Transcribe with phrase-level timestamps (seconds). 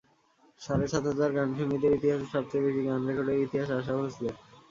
[0.61, 4.35] সাড়ে সাত হাজার গানসংগীতের ইতিহাসে সবচেয়ে বেশি গান রেকর্ডের ইতিহাস আশা ভোঁসলের।